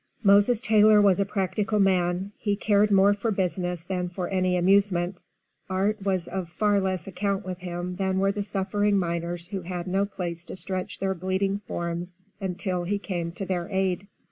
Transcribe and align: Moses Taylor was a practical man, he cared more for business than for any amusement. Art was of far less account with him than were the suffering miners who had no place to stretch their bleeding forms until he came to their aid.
Moses 0.23 0.61
Taylor 0.61 0.99
was 0.99 1.19
a 1.19 1.25
practical 1.25 1.79
man, 1.79 2.31
he 2.39 2.55
cared 2.55 2.89
more 2.89 3.13
for 3.13 3.29
business 3.29 3.83
than 3.83 4.09
for 4.09 4.27
any 4.29 4.57
amusement. 4.57 5.21
Art 5.69 6.01
was 6.03 6.27
of 6.27 6.49
far 6.49 6.79
less 6.79 7.05
account 7.05 7.45
with 7.45 7.59
him 7.59 7.97
than 7.97 8.17
were 8.17 8.31
the 8.31 8.41
suffering 8.41 8.97
miners 8.97 9.49
who 9.49 9.61
had 9.61 9.85
no 9.85 10.05
place 10.07 10.43
to 10.45 10.55
stretch 10.55 10.97
their 10.97 11.13
bleeding 11.13 11.59
forms 11.59 12.17
until 12.39 12.83
he 12.83 12.97
came 12.97 13.31
to 13.33 13.45
their 13.45 13.69
aid. 13.69 14.07